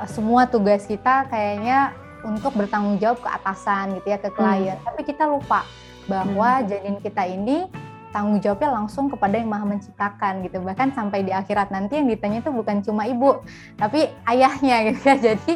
[0.00, 1.92] uh, semua tugas kita kayaknya
[2.24, 4.86] untuk bertanggung jawab ke atasan gitu ya ke klien hmm.
[4.88, 5.68] tapi kita lupa
[6.08, 6.66] bahwa hmm.
[6.72, 7.68] janin kita ini
[8.12, 12.44] tanggung jawabnya langsung kepada yang maha menciptakan gitu bahkan sampai di akhirat nanti yang ditanya
[12.44, 13.40] itu bukan cuma ibu
[13.80, 15.52] tapi ayahnya gitu ya jadi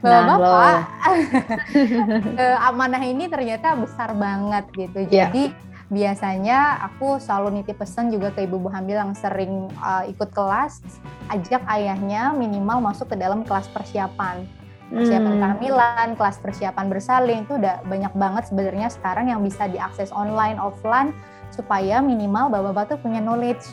[0.00, 5.28] bapak-bapak nah, eh, amanah ini ternyata besar banget gitu yeah.
[5.28, 5.52] jadi
[5.88, 10.84] biasanya aku selalu nitip pesan juga ke ibu-ibu hamil yang sering uh, ikut kelas
[11.32, 14.44] ajak ayahnya minimal masuk ke dalam kelas persiapan
[14.88, 15.40] persiapan hmm.
[15.44, 21.12] kehamilan, kelas persiapan bersalin itu udah banyak banget sebenarnya sekarang yang bisa diakses online, offline
[21.52, 23.64] supaya minimal bapak-bapak tuh punya knowledge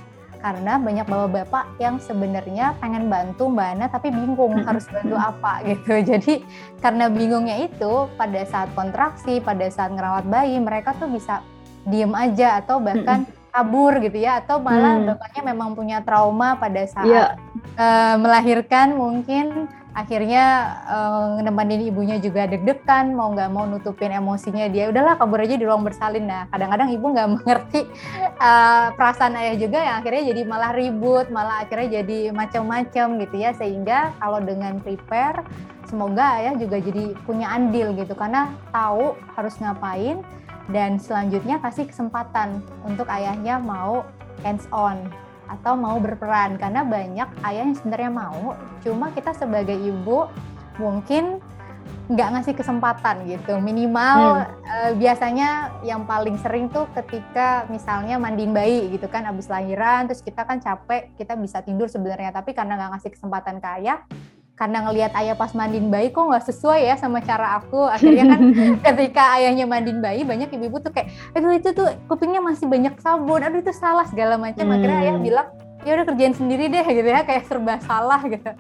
[0.44, 4.68] karena banyak bapak-bapak yang sebenarnya pengen bantu Mbak Ana tapi bingung hmm.
[4.68, 6.04] harus bantu apa gitu.
[6.04, 6.34] Jadi
[6.84, 11.42] karena bingungnya itu pada saat kontraksi, pada saat ngerawat bayi mereka tuh bisa
[11.86, 15.08] diem aja atau bahkan kabur gitu ya atau malah Hmm.
[15.10, 17.26] bapaknya memang punya trauma pada saat Iya.
[17.76, 20.44] eh, melahirkan mungkin akhirnya
[20.84, 25.64] eh, nemenin ibunya juga deg-degan mau nggak mau nutupin emosinya dia udahlah kabur aja di
[25.64, 27.88] ruang bersalin nah kadang-kadang ibu nggak mengerti
[28.36, 33.56] eh, perasaan ayah juga yang akhirnya jadi malah ribut malah akhirnya jadi macam-macam gitu ya
[33.56, 35.48] sehingga kalau dengan prepare
[35.88, 40.20] semoga ayah juga jadi punya andil gitu karena tahu harus ngapain
[40.70, 44.06] dan selanjutnya kasih kesempatan untuk ayahnya mau
[44.42, 45.06] hands on
[45.46, 46.58] atau mau berperan.
[46.58, 50.26] Karena banyak ayah yang sebenarnya mau cuma kita sebagai ibu
[50.82, 51.38] mungkin
[52.06, 53.58] nggak ngasih kesempatan gitu.
[53.62, 60.06] Minimal eh, biasanya yang paling sering tuh ketika misalnya mandiin bayi gitu kan abis lahiran
[60.10, 62.34] terus kita kan capek kita bisa tidur sebenarnya.
[62.34, 64.02] Tapi karena nggak ngasih kesempatan ke ayah
[64.56, 67.86] karena ngelihat ayah pas mandiin bayi kok nggak sesuai ya sama cara aku.
[67.92, 68.42] Akhirnya kan
[68.88, 73.44] ketika ayahnya mandiin bayi banyak ibu-ibu tuh kayak aduh itu tuh kupingnya masih banyak sabun.
[73.44, 74.64] Aduh itu salah segala macam.
[74.72, 75.28] Akhirnya ayah Hmm.
[75.28, 75.48] bilang
[75.86, 78.52] ya udah kerjain sendiri deh gitu ya kayak serba salah gitu.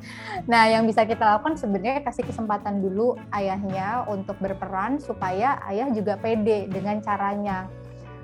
[0.45, 6.21] Nah yang bisa kita lakukan sebenarnya kasih kesempatan dulu ayahnya untuk berperan supaya ayah juga
[6.21, 7.65] pede dengan caranya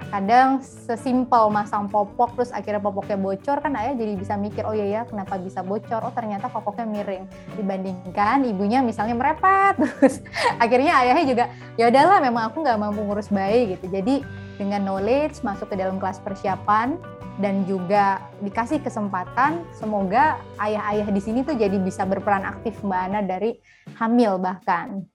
[0.09, 4.87] kadang sesimpel masang popok terus akhirnya popoknya bocor kan ayah jadi bisa mikir oh iya
[4.87, 6.01] ya kenapa bisa bocor?
[6.01, 7.25] Oh ternyata popoknya miring.
[7.59, 10.25] Dibandingkan ibunya misalnya merepet terus
[10.57, 11.45] akhirnya ayahnya juga
[11.77, 13.85] ya udahlah memang aku nggak mampu ngurus bayi gitu.
[13.91, 14.25] Jadi
[14.57, 16.97] dengan knowledge masuk ke dalam kelas persiapan
[17.41, 23.21] dan juga dikasih kesempatan semoga ayah-ayah di sini tuh jadi bisa berperan aktif mbak Ana
[23.25, 23.57] dari
[23.97, 25.09] hamil bahkan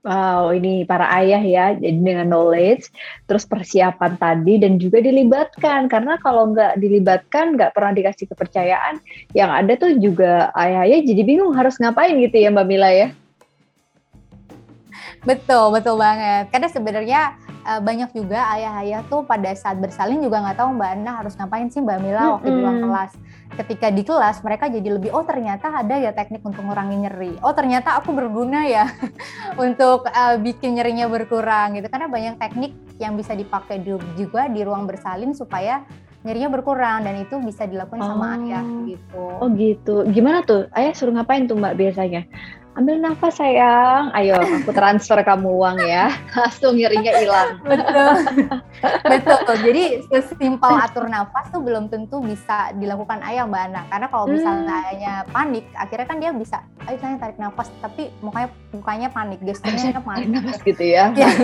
[0.00, 2.88] Wow, ini para ayah ya, jadi dengan knowledge,
[3.28, 8.96] terus persiapan tadi dan juga dilibatkan karena kalau nggak dilibatkan, nggak pernah dikasih kepercayaan,
[9.36, 13.12] yang ada tuh juga ayah-ayah jadi bingung harus ngapain gitu ya Mbak Mila ya.
[15.20, 16.48] Betul, betul banget.
[16.48, 17.20] Karena sebenarnya
[17.68, 21.68] uh, banyak juga ayah-ayah tuh pada saat bersalin juga nggak tahu Mbak Ana harus ngapain
[21.68, 23.12] sih Mbak Mila waktu di ruang kelas.
[23.50, 27.32] Ketika di kelas mereka jadi lebih oh ternyata ada ya teknik untuk ngurangi nyeri.
[27.42, 28.86] Oh ternyata aku berguna ya
[29.64, 31.90] untuk uh, bikin nyerinya berkurang gitu.
[31.90, 33.82] Karena banyak teknik yang bisa dipakai
[34.14, 35.82] juga di ruang bersalin supaya
[36.20, 38.08] nyerinya berkurang dan itu bisa dilakukan Oh.
[38.12, 39.24] sama ayah gitu.
[39.40, 40.68] Oh gitu, gimana tuh?
[40.76, 42.28] Ayah suruh ngapain tuh Mbak biasanya?
[42.70, 47.58] Ambil nafas sayang, ayo aku transfer kamu uang ya, langsung nyerinya hilang.
[47.66, 48.14] betul
[49.10, 54.26] betul jadi sesimpel atur nafas tuh belum tentu bisa dilakukan ayah mbak Ana karena kalau
[54.26, 54.86] misalnya Hmm.
[54.86, 59.90] ayahnya panik akhirnya kan dia bisa ayo saya tarik nafas tapi mukanya mukanya panik gesturnya
[59.90, 61.04] Tarik panik nafas gitu ya.
[61.12, 61.28] Iya.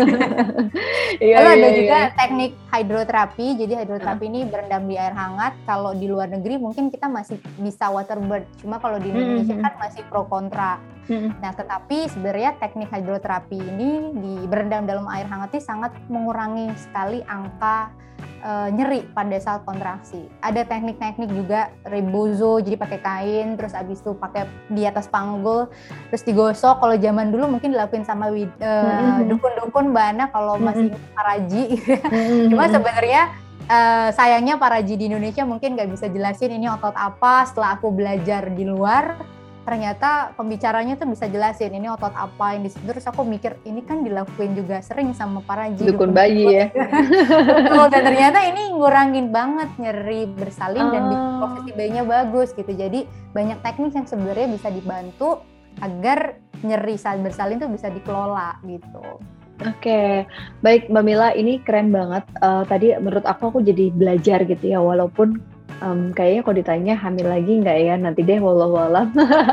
[1.17, 1.77] Iya, Lalu iya, ada iya.
[1.77, 3.47] juga teknik hidroterapi.
[3.57, 5.57] Jadi hidroterapi ini berendam di air hangat.
[5.65, 8.45] Kalau di luar negeri mungkin kita masih bisa waterbird.
[8.61, 9.65] Cuma kalau di Indonesia Mhm.
[9.65, 10.77] kan masih pro kontra.
[11.07, 11.39] Mm-mm.
[11.39, 17.23] Nah, tetapi sebenarnya teknik hidroterapi ini di berendam dalam air hangat ini sangat mengurangi sekali
[17.31, 17.95] angka
[18.43, 20.27] eh, nyeri pada saat kontraksi.
[20.43, 25.71] Ada teknik-teknik juga rebozo, jadi pakai kain, terus abis itu pakai di atas panggul,
[26.11, 26.83] terus digosok.
[26.83, 29.31] Kalau zaman dulu mungkin dilakuin sama Mhm.
[29.31, 31.65] dukun-dukun Mbak Ana kalau masih paraji.
[32.11, 32.51] Mm-mm.
[32.51, 33.23] Cuma sebenarnya
[33.67, 37.47] eh, sayangnya paraji di Indonesia mungkin nggak bisa jelasin ini otot apa.
[37.47, 39.36] Setelah aku belajar di luar,
[39.67, 42.87] ternyata pembicaranya tuh bisa jelasin ini otot apa yang di situ.
[42.87, 45.83] Terus aku mikir ini kan dilakuin juga sering sama paraji.
[45.83, 46.67] dukun bayi ya.
[47.67, 51.43] Betul, dan ternyata ini ngurangin banget nyeri bersalin dan bikin Oh.
[51.43, 52.71] posisi bayinya bagus gitu.
[52.71, 55.43] Jadi banyak teknik yang sebenarnya bisa dibantu
[55.83, 59.21] agar nyeri saat bersalin tuh bisa dikelola gitu.
[59.65, 60.29] Oke,
[60.61, 62.29] baik Mbak Mila, ini keren banget.
[62.45, 65.41] Eh, tadi menurut aku aku jadi belajar gitu ya, walaupun
[65.83, 69.13] em, kayaknya kalau ditanya hamil lagi nggak ya, nanti deh wallahualam.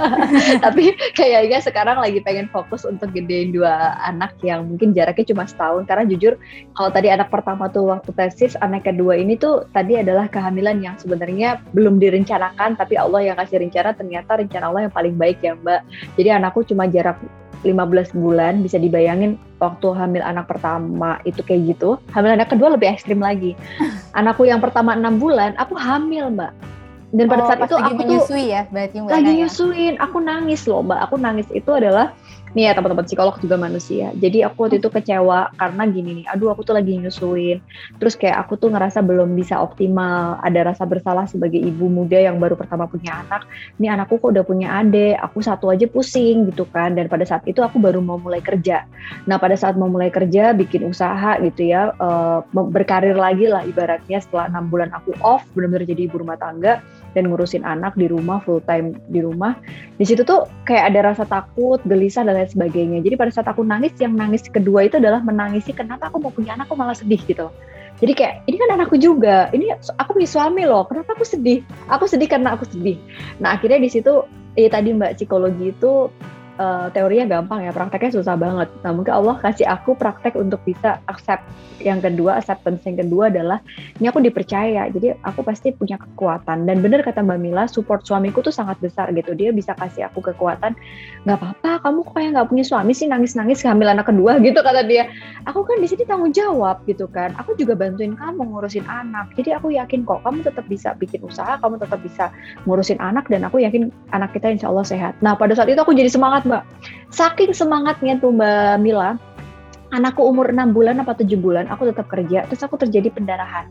[0.66, 5.84] Tapi kayaknya sekarang lagi pengen fokus untuk gedein dua anak yang mungkin jaraknya cuma setahun.
[5.86, 6.40] Karena jujur,
[6.74, 10.96] kalau tadi anak pertama tuh waktu tesis, anak kedua ini tuh tadi adalah kehamilan yang
[10.96, 15.54] sebenarnya belum direncanakan, tapi Allah yang kasih rencana, ternyata rencana Allah yang paling baik ya
[15.60, 15.82] Mbak.
[16.16, 17.20] Jadi anakku cuma jarak
[17.64, 22.92] 15 bulan bisa dibayangin waktu hamil anak pertama itu kayak gitu hamil anak kedua lebih
[22.92, 23.56] ekstrim lagi.
[24.20, 26.52] Anakku yang pertama enam bulan aku hamil mbak.
[27.14, 29.38] Dan pada Oh, saat itu lagi aku tuh ya berarti Mbak lagi ya?
[29.46, 31.00] nyusuin aku nangis loh mbak.
[31.06, 32.10] Aku nangis itu adalah
[32.54, 34.14] nih ya teman-teman psikolog juga manusia.
[34.14, 37.58] Jadi aku waktu itu kecewa karena gini nih aduh aku tuh lagi nyusuin.
[37.98, 42.38] Terus kayak aku tuh ngerasa belum bisa optimal ada rasa bersalah sebagai ibu muda yang
[42.38, 43.46] baru pertama punya anak.
[43.82, 46.94] Ini anakku kok udah punya adik aku satu aja pusing gitu kan.
[46.94, 48.86] Dan pada saat itu aku baru mau mulai kerja.
[49.26, 54.22] Nah pada saat mau mulai kerja bikin usaha gitu ya eh, berkarir lagi lah ibaratnya
[54.22, 58.42] setelah enam bulan aku off benar-benar jadi ibu rumah tangga dan ngurusin anak di rumah
[58.44, 59.58] full time di rumah.
[59.98, 63.00] Di situ tuh kayak ada rasa takut gelisah dan lain sebagainya.
[63.06, 66.58] Jadi pada saat aku nangis yang nangis kedua itu adalah menangisi kenapa aku mau punya
[66.58, 66.70] anak?
[66.70, 67.50] Kok malah sedih gitu.
[68.02, 71.62] Jadi kayak ini kan anakku juga, ini aku punya suami loh, kenapa aku sedih?
[71.88, 72.98] Aku sedih karena aku sedih.
[73.38, 74.26] Nah akhirnya di situ,
[74.58, 76.10] ya tadi mbak psikologi itu
[76.58, 78.70] uh, teorinya gampang ya, prakteknya susah banget.
[78.82, 81.46] Nah mungkin Allah kasih aku praktek untuk bisa accept.
[81.84, 83.60] Yang kedua, acceptance yang kedua adalah
[84.00, 86.64] ini aku dipercaya, jadi aku pasti punya kekuatan.
[86.64, 89.36] Dan benar kata Mbak Mila, support suamiku tuh sangat besar gitu.
[89.36, 90.78] Dia bisa kasih aku kekuatan.
[91.28, 95.12] Nggak apa-apa, kamu kayak nggak punya suami sih nangis-nangis hamil anak kedua gitu kata dia.
[95.44, 97.36] Aku kan di sini tanggung jawab gitu kan.
[97.36, 99.36] Aku juga bantuin kamu ngurusin anak.
[99.36, 102.32] Jadi aku yakin kok kamu tetap bisa bikin usaha, kamu tetap bisa
[102.64, 105.20] ngurusin anak dan aku yakin anak kita insya Allah sehat.
[105.20, 106.64] Nah pada saat itu aku jadi semangat mbak.
[107.14, 109.22] Saking semangatnya tuh Mbak Mila,
[109.94, 113.70] anakku umur 6 bulan apa 7 bulan, aku tetap kerja, terus aku terjadi pendarahan.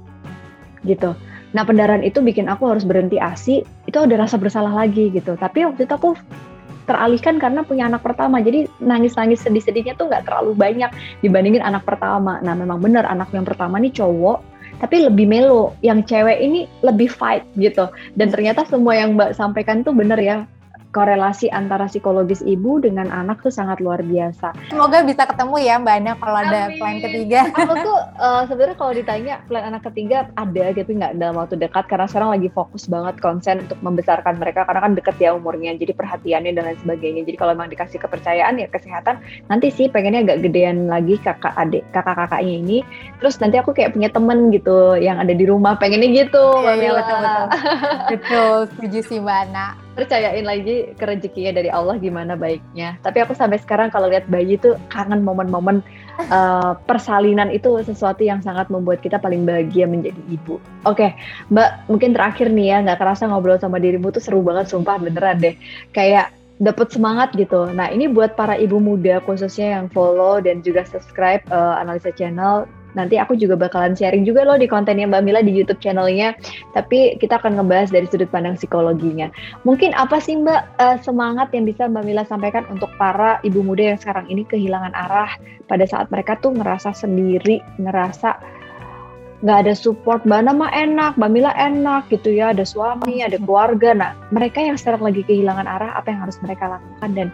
[0.87, 1.11] Gitu.
[1.53, 5.35] Nah pendarahan itu bikin aku harus berhenti ASI, itu ada rasa bersalah lagi gitu.
[5.35, 6.15] Tapi waktu itu aku
[6.87, 10.91] teralihkan karena punya anak pertama jadi nangis-nangis sedih-sedihnya tuh nggak terlalu banyak
[11.23, 14.43] dibandingin anak pertama nah memang benar anak yang pertama nih cowok
[14.83, 17.87] tapi lebih melo yang cewek ini lebih fight gitu
[18.19, 20.43] dan ternyata semua yang mbak sampaikan tuh bener ya
[20.93, 24.53] korelasi antara psikologis ibu dengan anak tuh sangat luar biasa.
[24.69, 27.41] Semoga bisa ketemu ya Mbak Ana kalau ada plan ketiga.
[27.59, 31.89] Aku tuh uh, sebenarnya kalau ditanya plan anak ketiga ada gitu nggak dalam waktu dekat
[31.89, 35.97] karena sekarang lagi fokus banget konsen untuk membesarkan mereka karena kan deket ya umurnya jadi
[35.97, 37.25] perhatiannya dan lain sebagainya.
[37.25, 39.17] Jadi kalau memang dikasih kepercayaan ya kesehatan
[39.49, 42.79] nanti sih pengennya agak gedean lagi kakak adik kakak kakaknya ini.
[43.17, 46.45] Terus nanti aku kayak punya temen gitu yang ada di rumah pengennya gitu.
[46.61, 47.45] Iya, iya betul betul.
[48.13, 52.97] betul setuju sih Mbak Ana percayain lagi ke rezekinya dari Allah gimana baiknya.
[53.05, 55.85] Tapi aku sampai sekarang kalau lihat bayi itu kangen momen-momen
[56.33, 60.57] uh, persalinan itu sesuatu yang sangat membuat kita paling bahagia menjadi ibu.
[60.89, 61.11] Oke, okay,
[61.53, 65.39] Mbak, mungkin terakhir nih ya, nggak kerasa ngobrol sama dirimu tuh seru banget, sumpah beneran
[65.41, 65.55] deh.
[65.93, 67.67] Kayak dapat semangat gitu.
[67.75, 72.71] Nah ini buat para ibu muda khususnya yang follow dan juga subscribe uh, analisa channel
[72.93, 76.37] nanti aku juga bakalan sharing juga loh di kontennya Mbak Mila di YouTube channelnya.
[76.77, 79.29] Tapi kita akan ngebahas dari sudut pandang psikologinya.
[79.65, 83.95] Mungkin apa sih Mbak uh, semangat yang bisa Mbak Mila sampaikan untuk para ibu muda
[83.95, 85.33] yang sekarang ini kehilangan arah
[85.67, 88.37] pada saat mereka tuh ngerasa sendiri, ngerasa
[89.43, 93.91] nggak ada support Mbak Nama enak, Mbak Mila enak gitu ya, ada suami, ada keluarga.
[93.91, 97.29] Nah, mereka yang sekarang lagi kehilangan arah, apa yang harus mereka lakukan dan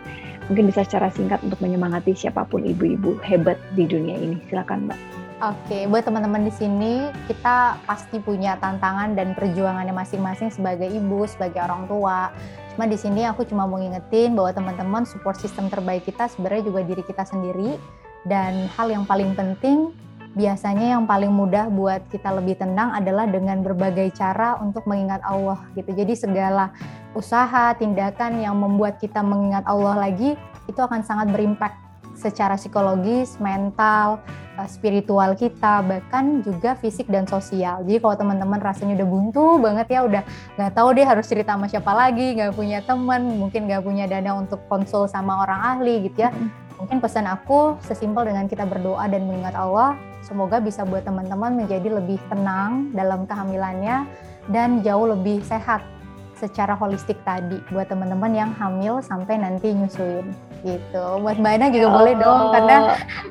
[0.48, 4.40] mungkin bisa secara singkat untuk menyemangati siapa pun ibu-ibu hebat di dunia ini.
[4.48, 5.27] Silakan Mbak.
[5.38, 11.62] Oke, buat teman-teman di sini, kita pasti punya tantangan dan perjuangannya masing-masing sebagai ibu, sebagai
[11.62, 12.34] orang tua.
[12.74, 16.82] Cuma di sini aku cuma mau ngingetin bahwa teman-teman support system terbaik kita sebenarnya juga
[16.82, 17.78] diri kita sendiri.
[18.26, 19.94] Dan hal yang paling penting,
[20.34, 25.62] biasanya yang paling mudah buat kita lebih tenang adalah dengan berbagai cara untuk mengingat Allah
[25.78, 25.94] gitu.
[25.94, 26.74] Jadi segala
[27.14, 30.34] usaha, tindakan yang membuat kita mengingat Allah lagi
[30.66, 31.87] itu akan sangat berimpact
[32.18, 34.18] secara psikologis, mental,
[34.58, 37.86] eh, spiritual kita, bahkan juga fisik dan sosial.
[37.86, 40.22] Jadi kalau teman-teman rasanya udah buntu banget ya, udah
[40.58, 44.34] nggak tahu deh harus cerita sama siapa lagi, nggak punya teman, mungkin nggak punya dana
[44.34, 46.34] untuk konsul sama orang ahli gitu ya.
[46.78, 51.90] Mungkin pesan aku sesimpel dengan kita berdoa dan mengingat Allah, semoga bisa buat teman-teman menjadi
[51.90, 54.06] lebih tenang dalam kehamilannya
[54.50, 55.82] dan jauh lebih sehat
[56.38, 60.30] secara holistik tadi buat teman-teman yang hamil sampai nanti nyusuin
[60.62, 61.04] gitu.
[61.18, 61.94] Buat Mbak Ana juga oh.
[61.98, 62.76] boleh dong karena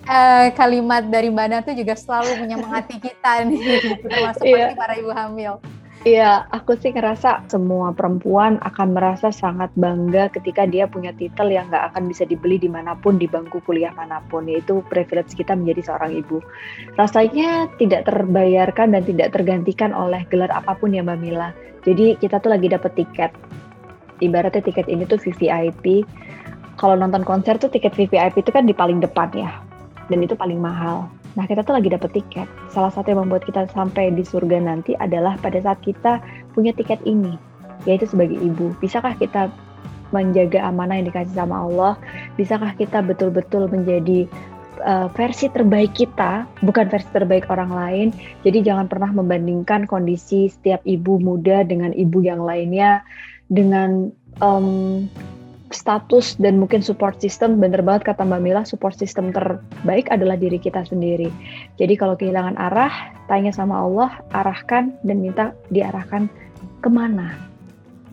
[0.03, 4.75] uh, kalimat dari Mbak Ana tuh juga selalu menyemangati kita nih gitu, termasuk yeah.
[4.75, 5.57] para ibu hamil.
[6.05, 11.73] Iya, aku sih ngerasa semua perempuan akan merasa sangat bangga ketika dia punya titel yang
[11.73, 15.57] nggak akan bisa dibeli di mana pun di bangku kuliah mana pun, yaitu privilege kita
[15.57, 16.37] menjadi seorang ibu.
[17.01, 21.49] Rasanya tidak terbayarkan dan tidak tergantikan oleh gelar apa pun ya Mbak Mila.
[21.81, 23.31] Jadi kita tuh lagi dapet tiket.
[24.21, 26.05] Ibaratnya tiket ini tuh VVIP,
[26.77, 29.49] kalau nonton konser tuh tiket VVIP itu kan di paling depan ya,
[30.13, 31.09] dan itu paling mahal.
[31.37, 32.49] Nah kita tuh lagi dapet tiket.
[32.73, 36.17] Salah satu yang membuat kita sampai di surga nanti adalah pada saat kita
[36.57, 37.37] punya tiket ini,
[37.85, 38.73] yaitu sebagai ibu.
[38.81, 39.53] Bisakah kita
[40.09, 41.93] menjaga amanah yang dikasih sama Allah?
[42.41, 44.25] Bisakah kita betul-betul menjadi
[44.81, 48.07] uh, versi terbaik kita, bukan versi terbaik orang lain.
[48.41, 53.05] Jadi jangan pernah membandingkan kondisi setiap ibu muda dengan ibu yang lainnya
[53.47, 54.09] dengan
[54.41, 55.05] um,
[55.71, 60.59] status dan mungkin support system bener banget kata Mbak Mila support system terbaik adalah diri
[60.59, 61.27] kita sendiri
[61.75, 62.91] jadi kalau kehilangan arah
[63.27, 66.31] tanya sama Allah arahkan dan minta diarahkan
[66.79, 67.47] ke mana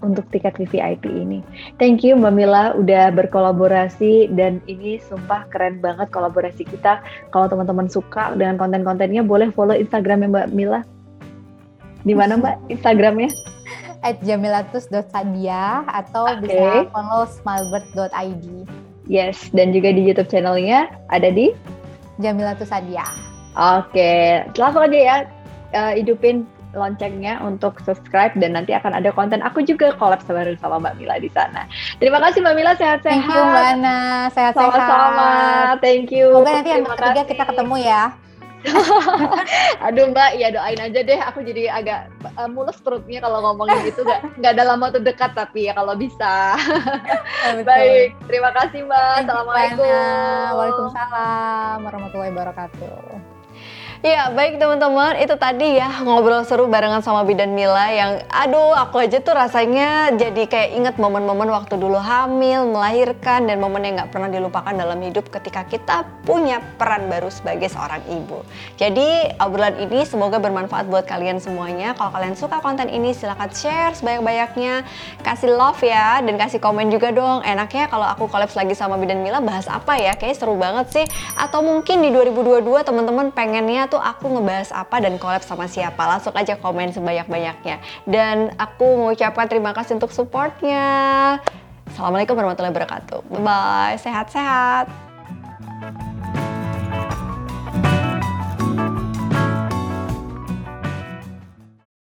[0.04, 1.40] untuk tiket VVIP ini.
[1.80, 7.00] Thank you Mbak Mila udah berkolaborasi dan ini sumpah keren banget kolaborasi kita.
[7.32, 10.84] Kalau teman-teman suka dengan konten-kontennya boleh follow Instagramnya Mbak Mila.
[12.04, 13.32] Di mana Mbak Instagramnya?
[14.04, 16.44] At jamilatus.sadia atau okay.
[16.44, 18.68] bisa follow smilebird.id.
[19.08, 21.52] Yes, dan juga di YouTube channelnya ada di
[22.20, 23.04] Jamilatus Sadia.
[23.54, 24.24] Oke, okay.
[24.60, 25.16] langsung aja ya
[25.74, 30.82] uh, hidupin loncengnya untuk subscribe dan nanti akan ada konten aku juga collab bareng sama
[30.82, 31.70] Mbak Mila di sana.
[32.02, 33.14] Terima kasih Mbak Mila sehat-sehat.
[33.14, 33.98] Thank you Mbak Ana,
[34.34, 34.74] sehat-sehat.
[34.74, 35.30] Sama-sama,
[35.78, 36.34] thank you.
[36.34, 38.02] Semoga nanti yang ketiga kita ketemu ya.
[39.86, 41.20] Aduh Mbak, ya doain aja deh.
[41.20, 44.02] Aku jadi agak uh, mulus perutnya kalau ngomongin gitu.
[44.02, 46.56] Gak, nggak dalam waktu dekat tapi ya kalau bisa.
[47.68, 49.28] Baik, terima kasih Mbak.
[49.28, 50.50] Assalamualaikum.
[50.56, 53.13] Waalaikumsalam warahmatullahi wabarakatuh.
[54.04, 59.00] Ya, baik teman-teman, itu tadi ya ngobrol seru barengan sama Bidan Mila yang aduh aku
[59.00, 64.12] aja tuh rasanya jadi kayak inget momen-momen waktu dulu hamil, melahirkan dan momen yang nggak
[64.12, 68.44] pernah dilupakan dalam hidup ketika kita punya peran baru sebagai seorang ibu.
[68.76, 71.96] Jadi obrolan ini semoga bermanfaat buat kalian semuanya.
[71.96, 74.84] Kalau kalian suka konten ini silahkan share sebanyak-banyaknya,
[75.24, 77.40] kasih love ya dan kasih komen juga dong.
[77.40, 80.12] Enaknya kalau aku collab lagi sama Bidan Mila bahas apa ya?
[80.12, 81.06] Kayaknya seru banget sih.
[81.40, 86.02] Atau mungkin di 2022 teman-teman pengennya tuh aku ngebahas apa dan collab sama siapa.
[86.02, 87.78] Langsung aja komen sebanyak-banyaknya.
[88.10, 91.38] Dan aku mengucapkan terima kasih untuk supportnya.
[91.86, 93.22] Assalamualaikum warahmatullahi wabarakatuh.
[93.30, 95.13] Bye bye sehat-sehat